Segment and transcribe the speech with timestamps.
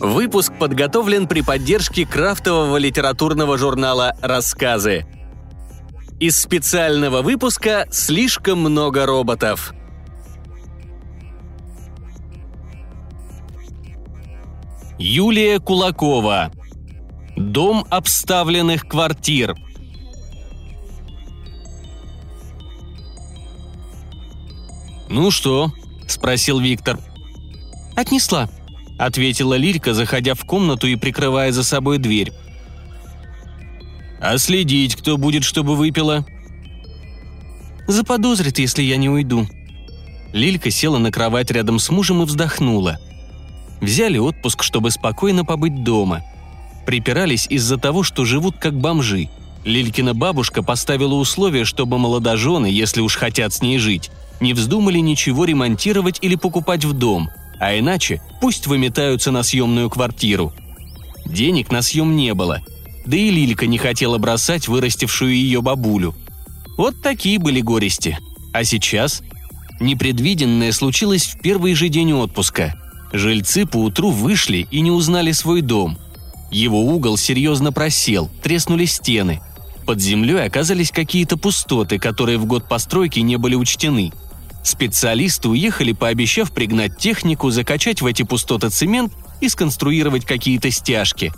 [0.00, 5.06] Выпуск подготовлен при поддержке крафтового литературного журнала «Рассказы».
[6.20, 9.74] Из специального выпуска «Слишком много роботов».
[14.98, 16.52] Юлия Кулакова.
[17.36, 19.54] Дом обставленных квартир.
[25.14, 25.72] «Ну что?»–
[26.08, 26.98] спросил Виктор.
[27.94, 28.50] «Отнесла»,–
[28.98, 32.32] ответила Лилька, заходя в комнату и прикрывая за собой дверь.
[34.20, 36.26] «А следить кто будет, чтобы выпила?»
[37.86, 39.46] «Заподозрит, если я не уйду».
[40.32, 42.98] Лилька села на кровать рядом с мужем и вздохнула.
[43.80, 46.24] Взяли отпуск, чтобы спокойно побыть дома.
[46.86, 49.28] Припирались из-за того, что живут как бомжи.
[49.64, 55.44] Лилькина бабушка поставила условие, чтобы молодожены, если уж хотят с ней жить, не вздумали ничего
[55.44, 60.52] ремонтировать или покупать в дом, а иначе пусть выметаются на съемную квартиру.
[61.24, 62.60] Денег на съем не было,
[63.06, 66.14] да и Лилька не хотела бросать вырастившую ее бабулю.
[66.76, 68.18] Вот такие были горести.
[68.52, 69.22] А сейчас?
[69.80, 72.74] Непредвиденное случилось в первый же день отпуска.
[73.12, 75.98] Жильцы поутру вышли и не узнали свой дом.
[76.50, 79.40] Его угол серьезно просел, треснули стены.
[79.86, 84.12] Под землей оказались какие-то пустоты, которые в год постройки не были учтены–
[84.64, 89.12] Специалисты уехали, пообещав пригнать технику, закачать в эти пустоты цемент
[89.42, 91.32] и сконструировать какие-то стяжки.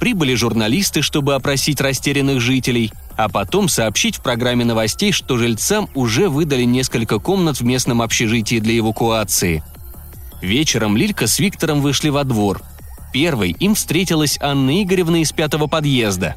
[0.00, 6.30] Прибыли журналисты, чтобы опросить растерянных жителей, а потом сообщить в программе новостей, что жильцам уже
[6.30, 9.62] выдали несколько комнат в местном общежитии для эвакуации.
[10.40, 12.62] Вечером Лилька с Виктором вышли во двор.
[13.12, 16.36] Первой им встретилась Анна Игоревна из пятого подъезда.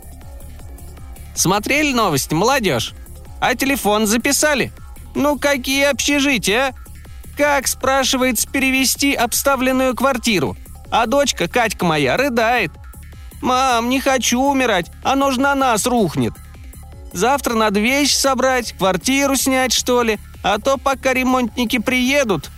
[1.36, 2.94] «Смотрели новости, молодежь?
[3.40, 4.72] А телефон записали?»
[5.16, 6.74] Ну какие общежития, а?
[7.38, 10.56] Как, спрашивается, перевести обставленную квартиру?
[10.92, 12.72] А дочка, Катька моя, рыдает.
[13.42, 16.34] «Мам, не хочу умирать, оно ж на нас рухнет.
[17.12, 22.52] Завтра надо вещи собрать, квартиру снять, что ли, а то пока ремонтники приедут».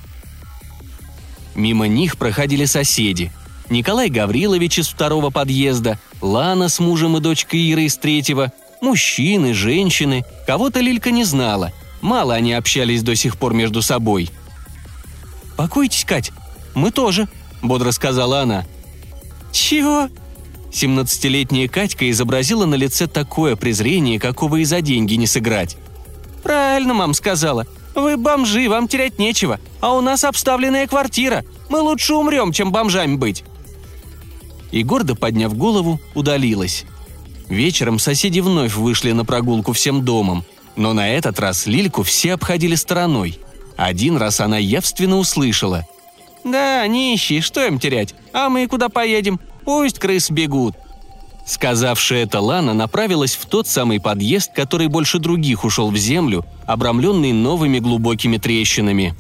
[1.56, 3.32] Мимо них проходили соседи.
[3.70, 10.24] Николай Гаврилович из второго подъезда, Лана с мужем и дочкой Иры из третьего, мужчины, женщины,
[10.46, 11.72] кого-то Лилька не знала–
[12.06, 14.30] Мало они общались до сих пор между собой.
[15.58, 16.32] «Покойтесь, Кать,
[16.76, 17.28] мы тоже»,—
[17.64, 18.64] бодро сказала она.
[19.52, 20.10] «Чего?»
[20.72, 25.78] Семнадцатилетняя Катька изобразила на лице такое презрение, какого и за деньги не сыграть.
[26.44, 27.66] «Правильно, мам сказала.
[27.96, 31.44] Вы бомжи, вам терять нечего, а у нас обставленная квартира.
[31.70, 33.44] Мы лучше умрем, чем бомжами быть».
[34.72, 36.86] И гордо подняв голову, удалилась.
[37.50, 40.44] Вечером соседи вновь вышли на прогулку всем домом–
[40.76, 43.40] но на этот раз Лильку все обходили стороной.
[43.78, 45.86] Один раз она явственно услышала.
[46.44, 48.14] «Да, нищие, что им терять?
[48.32, 49.40] А мы куда поедем?
[49.64, 50.76] Пусть крыс бегут».
[51.46, 57.34] Сказавшая это Лана направилась в тот самый подъезд, который больше других ушел в землю, обрамленный
[57.34, 59.16] новыми глубокими трещинами.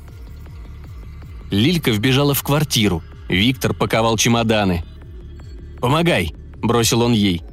[1.51, 3.03] Лилька вбежала в квартиру.
[3.29, 4.83] Виктор паковал чемоданы.
[5.79, 7.43] «Помогай»,– бросил он ей.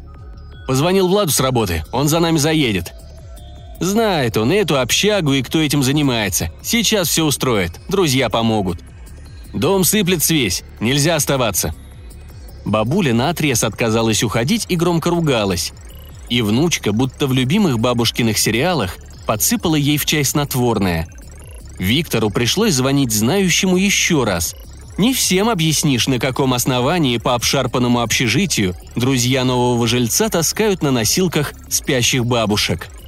[0.66, 2.92] «Позвонил Владу с работы, он за нами заедет.
[3.80, 6.50] Знает он эту общагу и кто этим занимается.
[6.62, 8.78] Сейчас все устроит, друзья помогут.
[9.52, 11.74] Дом сыплет свесь, нельзя оставаться.
[12.64, 15.72] Бабуля наотрез отказалась уходить и громко ругалась.
[16.28, 18.96] И внучка, будто в любимых бабушкиных сериалах,
[19.26, 21.08] подсыпала ей в чай снотворное.
[21.78, 24.54] Виктору пришлось звонить знающему еще раз.
[24.98, 31.54] Не всем объяснишь, на каком основании по обшарпанному общежитию друзья нового жильца таскают на носилках
[31.68, 32.88] спящих бабушек–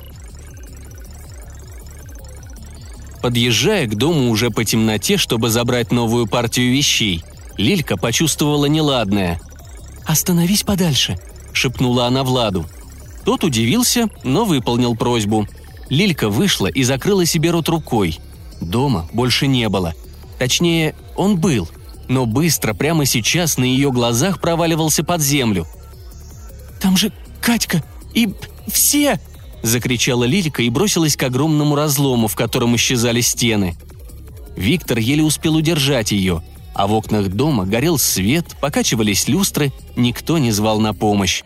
[3.25, 7.25] Подъезжая к дому уже по темноте, чтобы забрать новую партию вещей,
[7.57, 9.41] Лилька почувствовала неладное.
[10.05, 11.19] «Остановись подальше»,—
[11.55, 12.67] шепнула она Владу.
[13.25, 15.49] Тот удивился, но выполнил просьбу.
[15.89, 18.19] Лилька вышла и закрыла себе рот рукой.
[18.61, 19.95] Дома больше не было.
[20.39, 21.69] Точнее, он был,
[22.09, 25.67] но быстро, прямо сейчас, на ее глазах проваливался под землю.
[26.81, 27.83] «Там же Катька
[28.15, 28.29] и
[28.67, 29.21] все!»
[29.63, 33.77] закричала Лилика и бросилась к огромному разлому, в котором исчезали стены.
[34.57, 36.43] Виктор еле успел удержать ее,
[36.75, 41.43] а в окнах дома горел свет, покачивались люстры, никто не звал на помощь.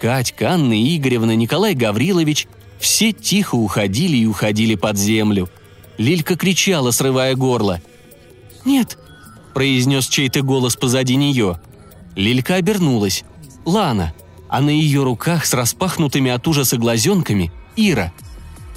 [0.00, 2.46] Катька, Анна Игоревна, Николай Гаврилович–
[2.82, 5.48] все тихо уходили и уходили под землю.
[5.98, 7.80] Лилька кричала, срывая горло.
[8.64, 8.98] «Нет»,–
[9.54, 11.60] произнес чей-то голос позади нее.
[12.16, 13.24] Лилька обернулась.
[13.64, 14.12] Лана,
[14.48, 18.12] а на ее руках с распахнутыми от ужаса глазенками Ира.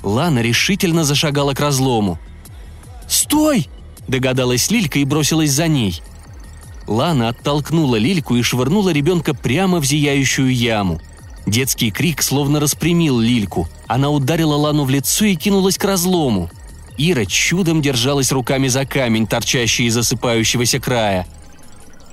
[0.03, 2.19] Лана решительно зашагала к разлому.
[3.07, 3.67] «Стой!»
[4.07, 6.01] догадалась Лилька и бросилась за ней.
[6.88, 11.01] Лана оттолкнула Лильку и швырнула ребенка прямо в зияющую яму.
[11.47, 13.67] Детский крик словно распрямил Лильку.
[13.88, 16.49] Она ударила Лану в лицо и кинулась к разлому.
[16.97, 21.27] Ира чудом держалась руками за камень, торчащий из засыпающегося края.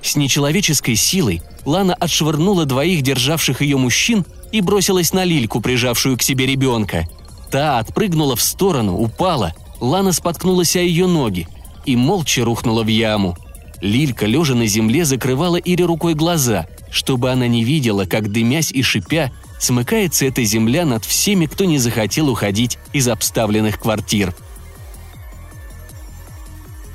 [0.03, 6.23] С нечеловеческой силой Лана отшвырнула двоих державших ее мужчин и бросилась на Лильку, прижавшую к
[6.23, 7.07] себе ребенка.
[7.51, 11.47] Та отпрыгнула в сторону, упала, Лана споткнулась о ее ноги
[11.85, 13.37] и молча рухнула в яму.
[13.81, 18.83] Лилька, лежа на земле, закрывала Ире рукой глаза, чтобы она не видела, как, дымясь и
[18.83, 24.35] шипя, смыкается эта земля над всеми, кто не захотел уходить из обставленных квартир.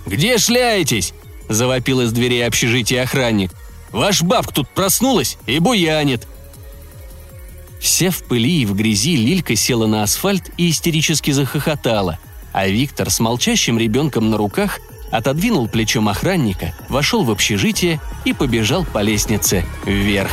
[0.08, 1.14] «Где шляетесь?»–
[1.50, 3.52] завопил из дверей общежития охранник.
[3.92, 6.26] «Ваш бабка тут проснулась и буянит!»
[7.82, 12.20] Вся в пыли и в грязи Лилька села на асфальт и истерически захохотала,
[12.54, 14.80] а Виктор с молчащим ребенком на руках
[15.12, 20.32] отодвинул плечом охранника, вошел в общежитие и побежал по лестнице вверх.